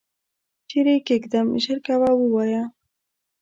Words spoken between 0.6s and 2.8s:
چیري یې کښېږدم؟ ژر کوه ووایه!